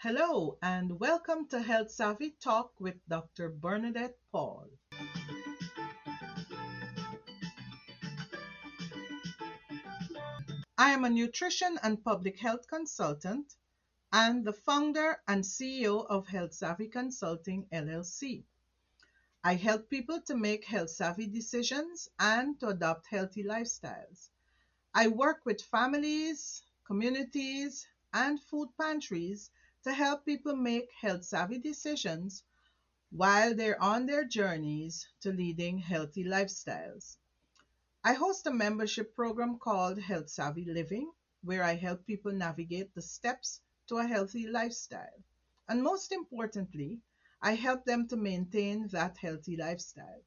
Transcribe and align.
Hello, 0.00 0.58
and 0.60 1.00
welcome 1.00 1.48
to 1.48 1.62
Health 1.62 1.90
Savvy 1.90 2.36
Talk 2.38 2.78
with 2.78 2.96
Dr. 3.08 3.48
Bernadette 3.48 4.18
Paul. 4.30 4.68
I 10.76 10.90
am 10.90 11.06
a 11.06 11.08
nutrition 11.08 11.78
and 11.82 12.04
public 12.04 12.38
health 12.38 12.68
consultant 12.68 13.54
and 14.12 14.44
the 14.44 14.52
founder 14.52 15.18
and 15.26 15.42
CEO 15.42 16.06
of 16.06 16.28
Health 16.28 16.52
Savvy 16.52 16.88
Consulting 16.88 17.66
LLC. 17.72 18.44
I 19.42 19.54
help 19.54 19.88
people 19.88 20.20
to 20.26 20.36
make 20.36 20.66
health 20.66 20.90
savvy 20.90 21.26
decisions 21.26 22.10
and 22.20 22.60
to 22.60 22.68
adopt 22.68 23.06
healthy 23.06 23.44
lifestyles. 23.44 24.28
I 24.92 25.08
work 25.08 25.40
with 25.46 25.62
families, 25.62 26.62
communities, 26.84 27.86
and 28.12 28.38
food 28.42 28.68
pantries 28.78 29.50
to 29.86 29.94
help 29.94 30.24
people 30.24 30.56
make 30.56 30.90
health 31.00 31.24
savvy 31.24 31.58
decisions 31.58 32.42
while 33.10 33.54
they're 33.54 33.80
on 33.80 34.04
their 34.04 34.24
journeys 34.24 35.06
to 35.20 35.30
leading 35.30 35.78
healthy 35.78 36.24
lifestyles. 36.24 37.18
I 38.02 38.14
host 38.14 38.48
a 38.48 38.50
membership 38.50 39.14
program 39.14 39.60
called 39.60 40.00
Health 40.00 40.28
Savvy 40.28 40.64
Living, 40.64 41.12
where 41.44 41.62
I 41.62 41.76
help 41.76 42.04
people 42.04 42.32
navigate 42.32 42.96
the 42.96 43.02
steps 43.02 43.60
to 43.86 43.98
a 43.98 44.06
healthy 44.08 44.48
lifestyle. 44.48 45.22
And 45.68 45.84
most 45.84 46.10
importantly, 46.10 46.98
I 47.40 47.54
help 47.54 47.84
them 47.84 48.08
to 48.08 48.16
maintain 48.16 48.88
that 48.88 49.18
healthy 49.18 49.56
lifestyle. 49.56 50.24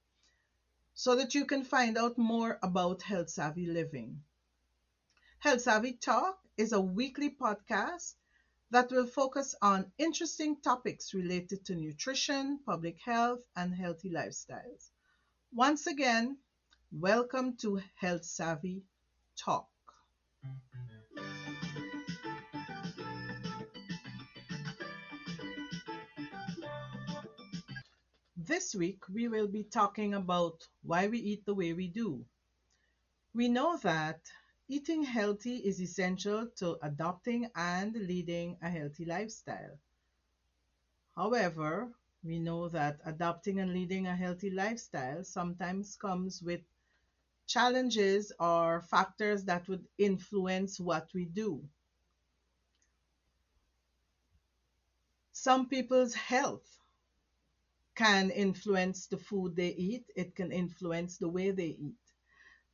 so 0.92 1.14
that 1.14 1.34
you 1.34 1.46
can 1.46 1.64
find 1.64 1.96
out 1.96 2.18
more 2.18 2.58
about 2.62 3.02
Health 3.02 3.30
Savvy 3.30 3.66
Living. 3.66 4.20
Health 5.38 5.62
Savvy 5.62 5.92
Talk 5.92 6.38
is 6.56 6.72
a 6.72 6.80
weekly 6.80 7.30
podcast 7.30 8.14
that 8.72 8.90
will 8.90 9.06
focus 9.06 9.54
on 9.62 9.90
interesting 9.96 10.60
topics 10.60 11.14
related 11.14 11.64
to 11.64 11.76
nutrition, 11.76 12.58
public 12.66 12.98
health, 13.00 13.40
and 13.56 13.74
healthy 13.74 14.10
lifestyles. 14.10 14.90
Once 15.52 15.86
again, 15.86 16.36
welcome 16.92 17.56
to 17.56 17.80
Health 17.94 18.24
Savvy 18.24 18.82
Talk. 19.38 19.68
This 28.36 28.74
week, 28.74 29.02
we 29.08 29.28
will 29.28 29.46
be 29.46 29.62
talking 29.64 30.14
about 30.14 30.66
why 30.82 31.06
we 31.06 31.18
eat 31.18 31.46
the 31.46 31.54
way 31.54 31.72
we 31.72 31.88
do. 31.88 32.24
We 33.34 33.48
know 33.48 33.76
that 33.78 34.20
eating 34.68 35.04
healthy 35.04 35.58
is 35.58 35.80
essential 35.80 36.48
to 36.56 36.76
adopting 36.82 37.48
and 37.54 37.94
leading 37.94 38.56
a 38.60 38.68
healthy 38.68 39.04
lifestyle. 39.04 39.78
However, 41.14 41.92
we 42.24 42.38
know 42.38 42.68
that 42.70 43.00
adopting 43.04 43.60
and 43.60 43.72
leading 43.72 44.06
a 44.06 44.16
healthy 44.16 44.50
lifestyle 44.50 45.22
sometimes 45.22 45.96
comes 45.96 46.42
with 46.42 46.62
challenges 47.48 48.32
or 48.38 48.82
factors 48.82 49.44
that 49.46 49.68
would 49.68 49.88
influence 49.98 50.78
what 50.78 51.08
we 51.14 51.24
do. 51.26 51.68
Some 55.32 55.68
people's 55.68 56.14
health 56.14 56.78
can 57.96 58.30
influence 58.30 59.06
the 59.08 59.18
food 59.18 59.56
they 59.56 59.70
eat, 59.70 60.06
it 60.16 60.34
can 60.36 60.52
influence 60.52 61.18
the 61.18 61.28
way 61.28 61.50
they 61.50 61.68
eat. 61.68 61.98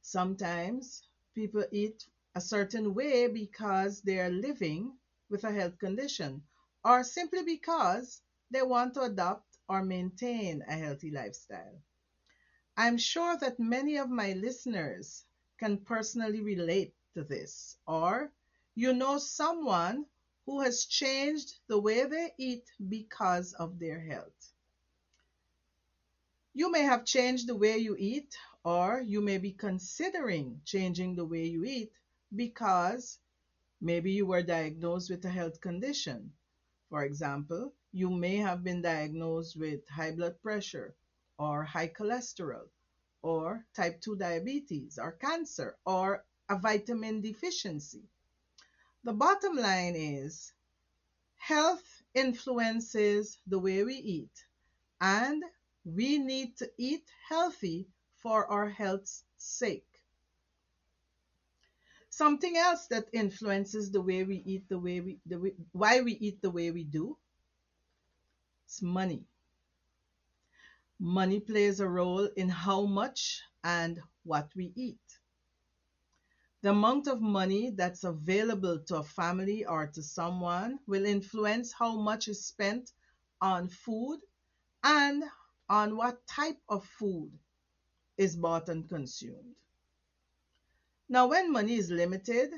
Sometimes 0.03 1.09
people 1.35 1.65
eat 1.73 2.07
a 2.35 2.41
certain 2.41 2.95
way 2.95 3.29
because 3.29 4.03
they 4.03 4.21
are 4.21 4.31
living 4.31 4.99
with 5.31 5.45
a 5.45 5.53
health 5.53 5.79
condition 5.79 6.43
or 6.85 7.05
simply 7.05 7.43
because 7.45 8.23
they 8.51 8.63
want 8.63 8.95
to 8.95 9.03
adopt 9.03 9.59
or 9.69 9.83
maintain 9.85 10.63
a 10.69 10.75
healthy 10.77 11.11
lifestyle. 11.11 11.81
I'm 12.77 12.99
sure 12.99 13.37
that 13.39 13.59
many 13.59 13.97
of 13.97 14.09
my 14.11 14.33
listeners 14.35 15.25
can 15.59 15.79
personally 15.79 16.41
relate 16.41 16.95
to 17.15 17.25
this, 17.25 17.77
or 17.87 18.33
you 18.77 18.93
know 18.95 19.19
someone 19.19 20.07
who 20.47 20.61
has 20.61 20.85
changed 20.85 21.59
the 21.67 21.81
way 21.81 22.05
they 22.05 22.33
eat 22.39 22.71
because 22.89 23.55
of 23.55 23.81
their 23.81 24.01
health. 24.01 24.53
You 26.55 26.71
may 26.73 26.83
have 26.85 27.05
changed 27.05 27.47
the 27.49 27.55
way 27.55 27.77
you 27.77 27.97
eat, 27.99 28.35
or 28.65 29.03
you 29.03 29.21
may 29.21 29.37
be 29.37 29.53
considering 29.53 30.63
changing 30.65 31.17
the 31.17 31.25
way 31.27 31.45
you 31.45 31.65
eat 31.65 31.93
because 32.35 33.19
maybe 33.81 34.13
you 34.13 34.27
were 34.27 34.43
diagnosed 34.43 35.11
with 35.11 35.25
a 35.25 35.31
health 35.31 35.61
condition. 35.61 36.33
For 36.91 37.05
example, 37.05 37.75
you 37.93 38.11
may 38.11 38.37
have 38.37 38.65
been 38.65 38.83
diagnosed 38.83 39.57
with 39.57 39.89
high 39.89 40.13
blood 40.13 40.41
pressure, 40.43 40.95
or 41.39 41.65
high 41.65 41.89
cholesterol, 41.89 42.69
or 43.23 43.65
type 43.75 44.01
2 44.01 44.17
diabetes, 44.17 44.99
or 45.01 45.13
cancer, 45.13 45.77
or 45.85 46.25
a 46.49 46.59
vitamin 46.59 47.21
deficiency. 47.21 48.03
The 49.05 49.13
bottom 49.13 49.57
line 49.57 49.97
is 49.97 50.53
health 51.37 52.03
influences 52.15 53.39
the 53.47 53.59
way 53.59 53.85
we 53.85 53.95
eat, 53.95 54.45
and 55.01 55.43
we 55.85 56.19
need 56.19 56.57
to 56.59 56.71
eat 56.79 57.05
healthy 57.29 57.87
for 58.23 58.47
our 58.51 58.69
health's 58.69 59.25
sake. 59.37 59.87
Something 62.09 62.57
else 62.57 62.87
that 62.87 63.09
influences 63.13 63.91
the 63.91 64.01
way 64.01 64.25
we 64.25 64.37
eat, 64.47 64.69
the 64.69 64.79
way 64.79 65.01
we, 65.01 65.19
the 65.27 65.53
why 65.73 66.01
we 66.01 66.13
eat 66.13 66.41
the 66.41 66.51
way 66.51 66.71
we 66.71 66.85
do, 66.85 67.19
is 68.69 68.81
money. 68.81 69.25
Money 71.07 71.39
plays 71.39 71.81
a 71.81 71.87
role 71.87 72.25
in 72.35 72.49
how 72.49 72.87
much 72.87 73.43
and 73.63 74.01
what 74.23 74.49
we 74.57 74.73
eat. 74.75 75.19
The 76.63 76.71
amount 76.71 77.09
of 77.09 77.21
money 77.21 77.69
that's 77.77 78.05
available 78.05 78.79
to 78.87 78.97
a 78.97 79.05
family 79.05 79.67
or 79.67 79.87
to 79.87 80.03
someone 80.03 80.79
will 80.87 81.05
influence 81.05 81.75
how 81.75 81.95
much 82.01 82.29
is 82.29 82.47
spent 82.47 82.91
on 83.43 83.69
food 83.69 84.21
and 84.83 85.25
on 85.69 85.95
what 85.99 86.27
type 86.27 86.63
of 86.71 86.87
food 86.87 87.39
is 88.17 88.35
bought 88.35 88.71
and 88.71 88.89
consumed. 88.89 89.57
Now, 91.11 91.27
when 91.27 91.53
money 91.53 91.75
is 91.75 91.91
limited, 91.91 92.51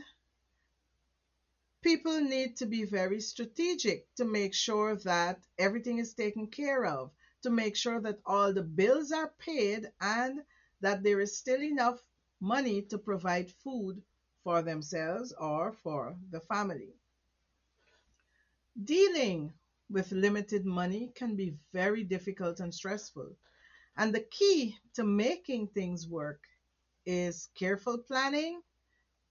people 1.83 2.21
need 2.21 2.59
to 2.59 2.67
be 2.67 2.85
very 2.85 3.21
strategic 3.21 4.07
to 4.15 4.25
make 4.25 4.55
sure 4.55 4.95
that 4.99 5.41
everything 5.59 5.99
is 5.99 6.15
taken 6.15 6.47
care 6.47 6.87
of, 6.87 7.11
to 7.43 7.51
make 7.51 7.77
sure 7.77 8.01
that 8.01 8.21
all 8.25 8.53
the 8.53 8.63
bills 8.63 9.13
are 9.13 9.33
paid 9.39 9.91
and 10.01 10.41
that 10.81 11.03
there 11.03 11.21
is 11.21 11.37
still 11.39 11.63
enough 11.63 12.03
money 12.41 12.83
to 12.83 12.99
provide 12.99 13.51
food 13.51 14.03
for 14.43 14.63
themselves 14.63 15.33
or 15.39 15.73
for 15.73 16.17
the 16.31 16.41
family. 16.41 16.95
Dealing 18.85 19.53
with 19.91 20.13
limited 20.13 20.65
money 20.65 21.13
can 21.15 21.37
be 21.37 21.59
very 21.73 22.05
difficult 22.05 22.61
and 22.61 22.75
stressful. 22.75 23.37
And 23.97 24.15
the 24.15 24.21
key 24.21 24.79
to 24.95 25.05
making 25.05 25.69
things 25.69 26.09
work 26.09 26.43
is 27.05 27.49
careful 27.55 27.99
planning 27.99 28.63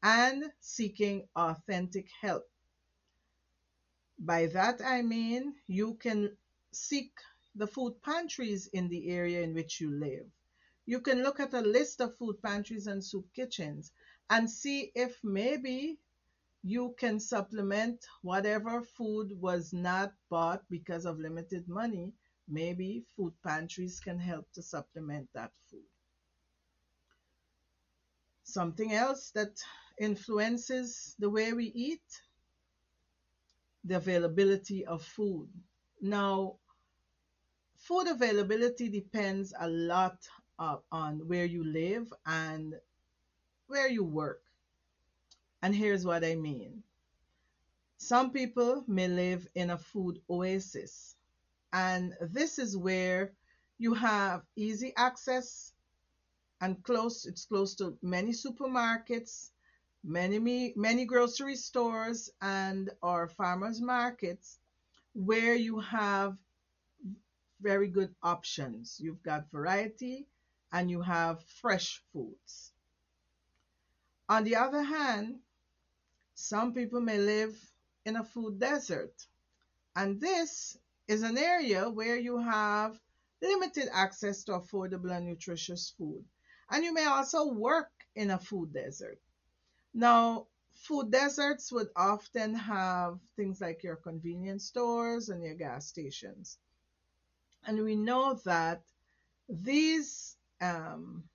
and 0.04 0.52
seeking 0.60 1.28
authentic 1.36 2.09
help. 2.22 2.50
By 4.20 4.47
that 4.47 4.82
I 4.82 5.02
mean 5.02 5.56
you 5.68 5.96
can 5.96 6.38
seek 6.72 7.12
the 7.55 7.67
food 7.67 7.93
pantries 8.03 8.67
in 8.67 8.90
the 8.90 9.09
area 9.09 9.41
in 9.41 9.53
which 9.53 9.79
you 9.79 9.91
live. 9.91 10.28
You 10.85 10.99
can 11.02 11.23
look 11.23 11.40
at 11.40 11.53
a 11.53 11.61
list 11.61 12.02
of 12.02 12.17
food 12.17 12.41
pantries 12.43 12.87
and 12.87 13.03
soup 13.03 13.25
kitchens 13.34 13.91
and 14.29 14.49
see 14.49 14.91
if 14.96 15.19
maybe 15.23 15.99
you 16.63 16.96
can 16.99 17.19
supplement 17.19 18.05
whatever 18.22 18.81
food 18.81 19.31
was 19.40 19.72
not 19.73 20.13
bought 20.29 20.63
because 20.69 21.05
of 21.05 21.19
limited 21.19 21.67
money. 21.67 22.13
Maybe 22.47 23.05
food 23.16 23.34
pantries 23.43 23.99
can 23.99 24.19
help 24.19 24.52
to 24.53 24.61
supplement 24.61 25.29
that 25.34 25.52
food. 25.69 25.85
Something 28.43 28.93
else 28.93 29.31
that 29.31 29.59
influences 29.99 31.16
the 31.19 31.29
way 31.29 31.53
we 31.53 31.66
eat 31.66 32.03
the 33.84 33.97
availability 33.97 34.85
of 34.85 35.03
food. 35.03 35.49
Now, 36.02 36.57
food 37.87 38.08
availability 38.08 38.90
depends 38.90 39.53
a 39.59 39.67
lot 39.67 40.17
uh, 40.58 40.78
on 40.91 41.20
where 41.28 41.46
you 41.46 41.64
live 41.64 42.11
and 42.26 42.73
where 43.67 43.87
you 43.87 44.03
work. 44.03 44.41
And 45.61 45.76
here's 45.76 46.05
what 46.05 46.23
I 46.26 46.35
mean 46.35 46.82
some 47.97 48.32
people 48.32 48.84
may 48.87 49.08
live 49.08 49.47
in 49.53 49.70
a 49.70 49.78
food 49.78 50.20
oasis, 50.29 51.16
and 51.73 52.14
this 52.22 52.58
is 52.58 52.76
where 52.76 53.34
you 53.78 53.93
have 53.93 54.41
easy 54.55 54.91
access 54.97 55.73
and 56.61 56.81
close 56.84 57.26
it's 57.26 57.46
close 57.46 57.76
to 57.76 57.97
many 58.02 58.31
supermarkets 58.31 59.49
many 60.03 60.73
many 60.76 61.05
grocery 61.05 61.55
stores 61.55 62.29
and 62.41 62.90
or 63.02 63.28
farmers 63.28 63.81
markets 63.81 64.59
where 65.14 65.55
you 65.55 65.79
have 65.79 66.38
very 67.66 67.88
good 67.88 68.14
options 68.22 69.00
you've 69.03 69.23
got 69.23 69.52
variety 69.52 70.28
and 70.72 70.90
you 70.91 71.02
have 71.02 71.44
fresh 71.62 72.02
foods 72.14 72.72
on 74.29 74.44
the 74.44 74.56
other 74.56 74.84
hand 74.84 75.40
some 76.35 76.73
people 76.73 77.02
may 77.02 77.17
live 77.17 77.56
in 78.06 78.16
a 78.17 78.23
food 78.23 78.59
desert 78.59 79.16
and 79.96 80.22
this 80.22 80.78
is 81.08 81.22
an 81.23 81.38
area 81.38 81.90
where 81.90 82.17
you 82.17 82.38
have 82.38 83.00
limited 83.41 83.88
access 83.94 84.44
to 84.44 84.52
affordable 84.52 85.12
and 85.16 85.26
nutritious 85.26 85.94
food 85.97 86.23
and 86.70 86.84
you 86.84 86.94
may 86.94 87.06
also 87.06 87.47
work 87.47 87.91
in 88.16 88.32
a 88.32 88.40
food 88.40 88.73
desert. 88.73 89.20
Now, 89.94 90.47
food 90.73 91.12
deserts 91.12 91.72
would 91.72 91.90
often 91.96 92.56
have 92.56 93.20
things 93.35 93.62
like 93.62 93.84
your 93.84 93.96
convenience 93.96 94.66
stores 94.66 95.29
and 95.29 95.44
your 95.44 95.56
gas 95.56 95.88
stations. 95.88 96.58
And 97.66 97.84
we 97.84 97.96
know 97.96 98.35
that 98.46 98.84
these 99.50 100.38
um, 100.62 101.26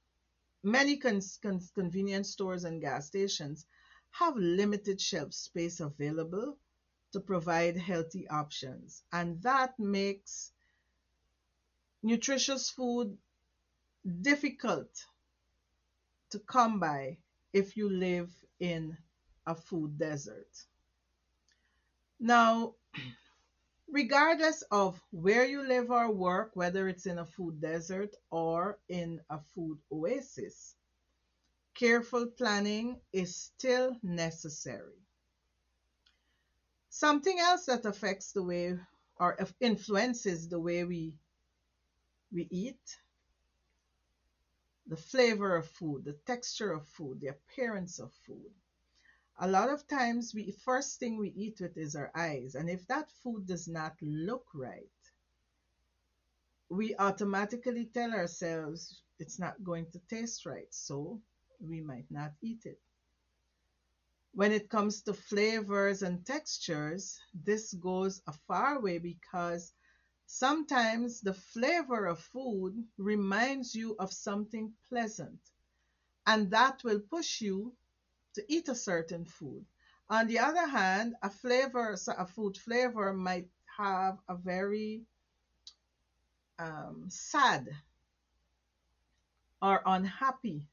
many 0.63 0.97
con- 0.99 1.23
con- 1.43 1.61
convenience 1.75 2.31
stores 2.31 2.65
and 2.65 2.81
gas 2.81 3.09
stations 3.09 3.67
have 4.13 4.37
limited 4.37 5.01
shelf 5.01 5.35
space 5.35 5.81
available 5.81 6.59
to 7.13 7.21
provide 7.21 7.77
healthy 7.77 8.29
options. 8.29 9.03
And 9.13 9.43
that 9.43 9.79
makes 9.79 10.53
nutritious 12.03 12.71
food 12.71 13.17
difficult 14.23 15.07
to 16.31 16.39
come 16.39 16.81
by 16.81 17.19
if 17.53 17.77
you 17.77 17.91
live 17.91 18.31
in 18.59 18.97
a 19.47 19.55
food 19.55 19.99
desert. 19.99 20.67
Now, 22.21 22.75
regardless 23.93 24.63
of 24.71 25.01
where 25.11 25.45
you 25.47 25.63
live 25.63 25.91
or 25.91 26.11
work, 26.13 26.53
whether 26.55 26.89
it's 26.89 27.07
in 27.07 27.19
a 27.19 27.27
food 27.27 27.61
desert 27.61 28.15
or 28.31 28.79
in 28.89 29.21
a 29.31 29.41
food 29.55 29.79
oasis, 29.93 30.75
careful 31.75 32.27
planning 32.27 33.01
is 33.13 33.37
still 33.37 33.97
necessary. 34.03 34.99
Something 36.91 37.39
else 37.41 37.67
that 37.67 37.85
affects 37.87 38.33
the 38.33 38.43
way 38.43 38.79
or 39.19 39.39
influences 39.61 40.49
the 40.49 40.61
way 40.61 40.85
we 40.85 41.17
we 42.33 42.47
eat 42.51 42.99
the 44.87 44.97
flavor 44.97 45.57
of 45.57 45.67
food, 45.69 46.05
the 46.05 46.19
texture 46.27 46.73
of 46.73 46.87
food, 46.89 47.21
the 47.21 47.29
appearance 47.29 47.99
of 47.99 48.13
food. 48.27 48.53
A 49.41 49.49
lot 49.49 49.71
of 49.71 49.89
times, 49.89 50.35
we 50.35 50.53
first 50.53 51.01
thing 51.01 51.19
we 51.19 51.31
eat 51.31 51.61
with 51.61 51.77
is 51.77 51.97
our 51.97 52.13
eyes, 52.15 52.55
and 52.55 52.71
if 52.71 52.87
that 52.89 53.11
food 53.11 53.47
does 53.47 53.67
not 53.67 53.97
look 54.03 54.47
right, 54.55 54.93
we 56.69 56.95
automatically 56.97 57.87
tell 57.87 58.13
ourselves 58.13 59.03
it's 59.19 59.39
not 59.41 59.65
going 59.65 59.91
to 59.91 59.99
taste 60.09 60.47
right, 60.47 60.73
so 60.73 61.21
we 61.61 61.81
might 61.81 62.11
not 62.11 62.33
eat 62.43 62.67
it. 62.67 62.81
When 64.33 64.53
it 64.53 64.71
comes 64.71 65.03
to 65.03 65.15
flavors 65.15 66.03
and 66.03 66.25
textures, 66.25 67.21
this 67.35 67.75
goes 67.75 68.23
a 68.29 68.33
far 68.47 68.81
way 68.81 68.99
because 68.99 69.73
Sometimes 70.27 71.21
the 71.21 71.35
flavor 71.35 72.07
of 72.07 72.21
food 72.21 72.87
reminds 72.99 73.75
you 73.75 73.97
of 73.99 74.13
something 74.13 74.75
pleasant, 74.89 75.41
and 76.27 76.51
that 76.53 76.85
will 76.85 77.01
push 77.01 77.41
you 77.41 77.77
to 78.41 78.53
eat 78.53 78.69
a 78.69 78.75
certain 78.75 79.25
food. 79.25 79.65
On 80.09 80.27
the 80.27 80.39
other 80.39 80.67
hand, 80.67 81.15
a 81.23 81.31
flavor, 81.31 81.97
a 82.19 82.27
food 82.27 82.57
flavor 82.57 83.13
might 83.13 83.49
have 83.77 84.19
a 84.29 84.35
very 84.35 85.03
um, 86.59 87.05
sad 87.09 87.69
or 89.61 89.83
unhappy 89.85 90.67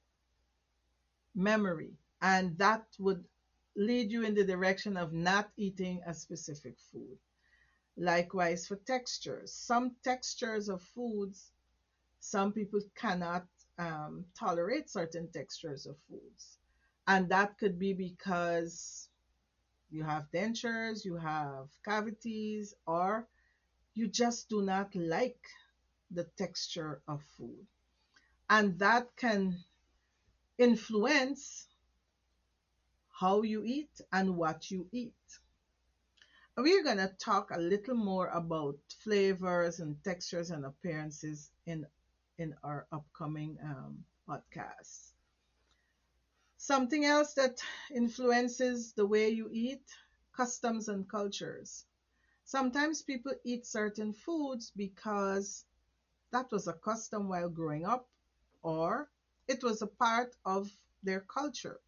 memory, 1.35 1.91
and 2.21 2.57
that 2.57 2.85
would 2.99 3.23
lead 3.75 4.11
you 4.11 4.23
in 4.23 4.33
the 4.33 4.45
direction 4.45 4.95
of 4.95 5.11
not 5.13 5.49
eating 5.57 6.01
a 6.05 6.13
specific 6.13 6.75
food. 6.91 7.17
Likewise 7.97 8.65
for 8.67 8.77
textures. 8.77 9.51
Some 9.51 9.95
textures 10.03 10.69
of 10.69 10.81
foods, 10.81 11.51
some 12.19 12.53
people 12.53 12.79
cannot 12.95 13.45
um, 13.77 14.25
tolerate 14.39 14.89
certain 14.89 15.27
textures 15.31 15.85
of 15.85 15.97
foods. 16.09 16.57
And 17.07 17.29
that 17.29 17.57
could 17.57 17.79
be 17.79 17.93
because 17.93 19.09
you 19.89 20.03
have 20.03 20.31
dentures, 20.31 21.05
you 21.05 21.17
have 21.17 21.69
cavities, 21.83 22.73
or 22.87 23.27
you 23.95 24.07
just 24.07 24.49
do 24.49 24.61
not 24.61 24.95
like 24.95 25.39
the 26.11 26.25
texture 26.37 27.01
of 27.07 27.21
food. 27.37 27.67
And 28.49 28.79
that 28.79 29.15
can 29.17 29.63
influence 30.59 31.67
how 33.19 33.41
you 33.41 33.63
eat 33.65 33.99
and 34.13 34.37
what 34.37 34.71
you 34.71 34.87
eat 34.93 35.39
we're 36.57 36.83
going 36.83 36.97
to 36.97 37.07
talk 37.19 37.51
a 37.51 37.59
little 37.59 37.95
more 37.95 38.27
about 38.29 38.75
flavors 39.03 39.79
and 39.79 39.95
textures 40.03 40.49
and 40.49 40.65
appearances 40.65 41.51
in 41.65 41.85
in 42.37 42.53
our 42.63 42.85
upcoming 42.91 43.57
um, 43.63 44.03
podcast. 44.27 45.13
Something 46.67 47.05
else 47.05 47.33
that 47.35 47.63
influences 47.95 48.91
the 48.93 49.05
way 49.05 49.29
you 49.29 49.49
eat 49.53 49.83
customs 50.33 50.89
and 50.89 51.07
cultures. 51.09 51.85
Sometimes 52.43 53.01
people 53.01 53.33
eat 53.45 53.65
certain 53.65 54.13
foods 54.13 54.71
because 54.75 55.65
that 56.31 56.51
was 56.51 56.67
a 56.67 56.73
custom 56.73 57.29
while 57.29 57.49
growing 57.49 57.85
up 57.85 58.09
or 58.63 59.09
it 59.47 59.63
was 59.63 59.81
a 59.81 59.87
part 59.87 60.35
of 60.45 60.69
their 61.03 61.21
culture 61.21 61.79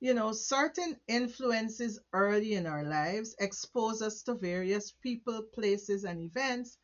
you 0.00 0.14
know, 0.14 0.32
certain 0.32 0.96
influences 1.08 1.98
early 2.12 2.54
in 2.54 2.66
our 2.66 2.84
lives 2.84 3.34
expose 3.38 4.02
us 4.02 4.22
to 4.22 4.34
various 4.34 4.90
people, 4.90 5.42
places, 5.54 6.04
and 6.04 6.20
events, 6.20 6.78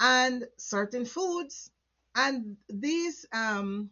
and 0.00 0.46
certain 0.58 1.04
foods. 1.04 1.70
And 2.14 2.56
these 2.68 3.26
um, 3.32 3.90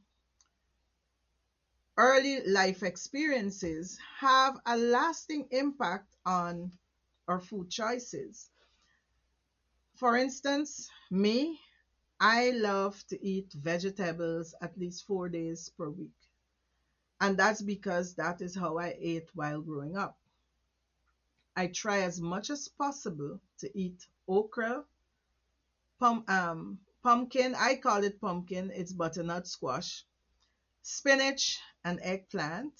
early 1.99 2.47
life 2.47 2.85
experiences 2.85 3.99
have 4.21 4.57
a 4.67 4.77
lasting 4.77 5.49
impact 5.51 6.15
on 6.25 6.71
our 7.27 7.41
food 7.41 7.69
choices. 7.69 8.51
For 9.97 10.17
instance, 10.17 10.89
me, 11.11 11.61
I 12.21 12.51
love 12.51 13.05
to 13.09 13.27
eat 13.27 13.53
vegetables 13.53 14.55
at 14.63 14.79
least 14.79 15.07
four 15.07 15.29
days 15.29 15.71
per 15.77 15.91
week. 15.91 16.15
And 17.21 17.37
that's 17.37 17.63
because 17.63 18.15
that 18.15 18.41
is 18.43 18.55
how 18.55 18.79
I 18.79 18.97
ate 19.01 19.29
while 19.35 19.61
growing 19.61 19.97
up. 19.97 20.17
I 21.57 21.67
try 21.67 22.03
as 22.03 22.21
much 22.21 22.51
as 22.51 22.69
possible 22.69 23.41
to 23.59 23.77
eat 23.77 24.07
okra, 24.29 24.85
pum, 25.99 26.23
um, 26.29 26.79
pumpkin, 27.03 27.57
I 27.57 27.75
call 27.75 28.05
it 28.05 28.21
pumpkin, 28.21 28.71
it's 28.73 28.93
butternut 28.93 29.49
squash, 29.49 30.05
spinach, 30.83 31.61
and 31.85 32.01
eggplant. 32.03 32.73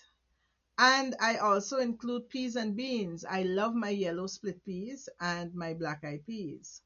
And 0.79 1.17
I 1.21 1.37
also 1.37 1.79
include 1.79 2.29
peas 2.29 2.57
and 2.57 2.77
beans. 2.77 3.25
I 3.25 3.43
love 3.43 3.75
my 3.75 3.91
yellow 3.91 4.27
split 4.27 4.65
peas 4.65 5.09
and 5.21 5.55
my 5.55 5.75
black 5.75 6.05
eyed 6.05 6.25
peas. 6.27 6.83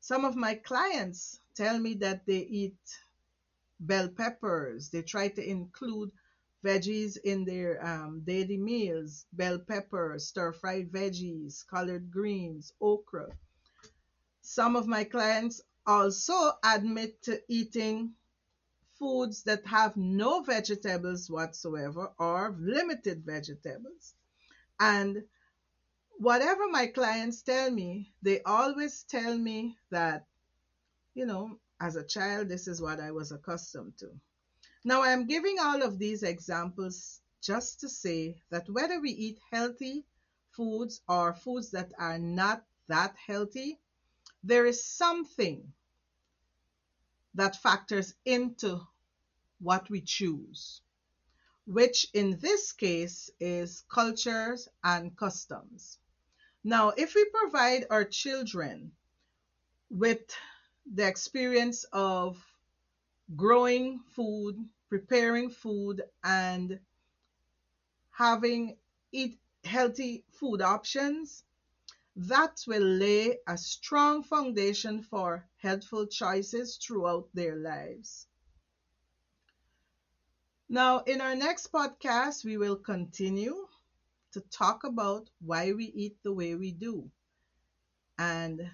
Some 0.00 0.24
of 0.24 0.36
my 0.36 0.54
clients 0.54 1.40
tell 1.54 1.78
me 1.78 1.94
that 1.94 2.26
they 2.26 2.40
eat 2.40 2.78
bell 3.80 4.08
peppers. 4.08 4.90
They 4.90 5.02
try 5.02 5.28
to 5.28 5.44
include 5.44 6.12
veggies 6.64 7.16
in 7.24 7.44
their 7.44 7.84
um, 7.84 8.22
daily 8.24 8.56
meals 8.56 9.26
bell 9.32 9.58
pepper, 9.58 10.16
stir 10.18 10.52
fried 10.52 10.92
veggies, 10.92 11.66
collard 11.66 12.10
greens, 12.10 12.72
okra. 12.80 13.28
Some 14.42 14.76
of 14.76 14.86
my 14.86 15.04
clients 15.04 15.60
also 15.86 16.52
admit 16.64 17.22
to 17.22 17.40
eating 17.48 18.14
foods 19.02 19.42
that 19.42 19.66
have 19.66 19.96
no 19.96 20.42
vegetables 20.42 21.28
whatsoever 21.28 22.12
or 22.20 22.54
limited 22.60 23.24
vegetables. 23.26 24.14
And 24.78 25.24
whatever 26.18 26.68
my 26.70 26.86
clients 26.86 27.42
tell 27.42 27.68
me, 27.72 28.12
they 28.22 28.42
always 28.42 29.02
tell 29.02 29.36
me 29.36 29.76
that, 29.90 30.26
you 31.14 31.26
know, 31.26 31.58
as 31.80 31.96
a 31.96 32.04
child, 32.04 32.48
this 32.48 32.68
is 32.68 32.80
what 32.80 33.00
I 33.00 33.10
was 33.10 33.32
accustomed 33.32 33.98
to. 33.98 34.10
Now, 34.84 35.02
I'm 35.02 35.26
giving 35.26 35.56
all 35.60 35.82
of 35.82 35.98
these 35.98 36.22
examples 36.22 37.20
just 37.42 37.80
to 37.80 37.88
say 37.88 38.36
that 38.50 38.70
whether 38.70 39.00
we 39.00 39.10
eat 39.10 39.40
healthy 39.50 40.04
foods 40.52 41.00
or 41.08 41.34
foods 41.34 41.72
that 41.72 41.90
are 41.98 42.20
not 42.20 42.64
that 42.86 43.16
healthy, 43.26 43.80
there 44.44 44.64
is 44.64 44.84
something 44.84 45.72
that 47.34 47.56
factors 47.56 48.14
into 48.24 48.80
what 49.62 49.88
we 49.90 50.00
choose, 50.02 50.82
which 51.66 52.06
in 52.14 52.38
this 52.40 52.72
case 52.72 53.30
is 53.40 53.82
cultures 53.88 54.68
and 54.84 55.16
customs. 55.16 55.98
Now, 56.64 56.90
if 56.96 57.14
we 57.14 57.24
provide 57.26 57.86
our 57.90 58.04
children 58.04 58.92
with 59.90 60.22
the 60.86 61.06
experience 61.06 61.84
of 61.92 62.44
growing 63.36 64.00
food, 64.14 64.56
preparing 64.88 65.50
food, 65.50 66.02
and 66.24 66.80
having 68.12 68.76
eat 69.10 69.38
healthy 69.64 70.24
food 70.30 70.62
options, 70.62 71.42
that 72.16 72.64
will 72.66 72.82
lay 72.82 73.38
a 73.46 73.56
strong 73.58 74.22
foundation 74.22 75.02
for 75.02 75.46
healthful 75.58 76.06
choices 76.06 76.76
throughout 76.76 77.28
their 77.34 77.56
lives. 77.56 78.26
Now, 80.72 81.04
in 81.04 81.20
our 81.20 81.36
next 81.36 81.70
podcast, 81.72 82.44
we 82.44 82.56
will 82.56 82.74
continue 82.76 83.68
to 84.32 84.40
talk 84.40 84.84
about 84.84 85.30
why 85.40 85.72
we 85.72 85.84
eat 85.86 86.22
the 86.24 86.32
way 86.32 86.56
we 86.56 86.72
do. 86.72 87.12
And 88.18 88.70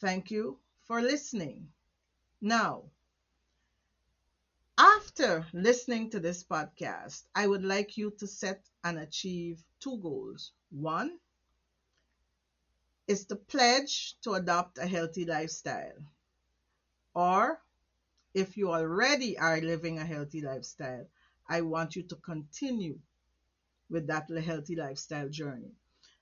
thank 0.00 0.30
you 0.30 0.58
for 0.84 1.02
listening. 1.02 1.68
Now, 2.40 2.90
after 4.78 5.46
listening 5.52 6.10
to 6.10 6.20
this 6.20 6.42
podcast, 6.42 7.26
I 7.34 7.46
would 7.46 7.64
like 7.64 7.98
you 7.98 8.10
to 8.18 8.26
set 8.26 8.68
and 8.82 8.98
achieve 8.98 9.62
two 9.80 9.98
goals. 9.98 10.52
One 10.70 11.18
is 13.08 13.26
to 13.26 13.34
pledge 13.34 14.16
to 14.20 14.34
adopt 14.34 14.78
a 14.78 14.86
healthy 14.86 15.24
lifestyle. 15.24 15.98
Or 17.14 17.60
if 18.34 18.56
you 18.56 18.72
already 18.72 19.38
are 19.38 19.60
living 19.60 19.98
a 19.98 20.04
healthy 20.04 20.42
lifestyle, 20.42 21.06
I 21.48 21.62
want 21.62 21.96
you 21.96 22.02
to 22.04 22.16
continue 22.16 22.98
with 23.90 24.06
that 24.08 24.28
healthy 24.30 24.76
lifestyle 24.76 25.28
journey. 25.28 25.72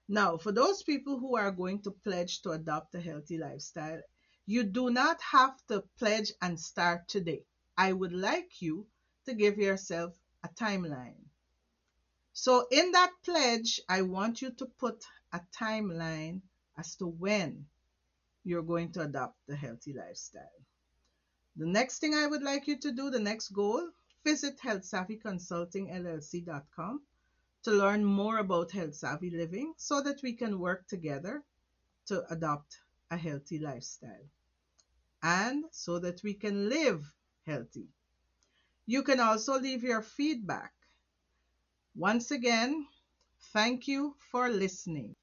Now, 0.09 0.37
for 0.37 0.53
those 0.53 0.83
people 0.85 1.19
who 1.19 1.37
are 1.37 1.51
going 1.51 1.83
to 1.83 1.91
pledge 1.91 2.43
to 2.43 2.51
adopt 2.51 2.95
a 2.95 3.01
healthy 3.01 3.39
lifestyle, 3.39 4.01
you 4.47 4.63
do 4.63 4.91
not 4.91 5.21
have 5.21 5.57
to 5.67 5.83
pledge 5.99 6.33
and 6.41 6.61
start 6.61 7.09
today. 7.09 7.45
I 7.77 7.93
would 7.93 8.13
like 8.13 8.63
you 8.63 8.87
to 9.25 9.35
give 9.35 9.59
yourself 9.59 10.17
a 10.45 10.49
timeline. 10.49 11.25
So, 12.33 12.67
in 12.71 12.93
that 12.93 13.13
pledge, 13.25 13.81
I 13.89 14.03
want 14.03 14.43
you 14.43 14.53
to 14.53 14.67
put 14.67 15.05
a 15.33 15.41
timeline 15.59 16.43
as 16.79 16.95
to 16.97 17.07
when 17.07 17.67
you're 18.45 18.63
going 18.63 18.93
to 18.93 19.01
adopt 19.01 19.39
the 19.49 19.57
healthy 19.57 19.93
lifestyle. 19.93 20.66
The 21.57 21.67
next 21.67 22.01
thing 22.01 22.15
I 22.15 22.27
would 22.27 22.43
like 22.43 22.67
you 22.67 22.77
to 22.81 22.93
do, 22.93 23.09
the 23.11 23.19
next 23.19 23.49
goal, 23.49 23.89
visit 24.25 24.61
healthsavvyconsultingllc.com 24.61 27.01
to 27.63 27.71
learn 27.71 28.05
more 28.05 28.37
about 28.39 28.73
health 28.73 28.95
savvy 28.95 29.31
living 29.31 29.73
so 29.77 30.03
that 30.03 30.23
we 30.23 30.35
can 30.35 30.59
work 30.59 30.87
together 30.87 31.43
to 32.07 32.31
adopt 32.31 32.81
a 33.11 33.17
healthy 33.17 33.59
lifestyle 33.59 34.29
and 35.23 35.65
so 35.71 35.99
that 35.99 36.23
we 36.23 36.35
can 36.35 36.69
live 36.69 37.11
healthy. 37.47 37.89
You 38.87 39.03
can 39.03 39.19
also 39.19 39.59
leave 39.59 39.83
your 39.83 40.03
feedback. 40.03 40.75
Once 41.95 42.31
again, 42.31 42.87
thank 43.53 43.89
you 43.89 44.15
for 44.31 44.51
listening. 44.51 45.17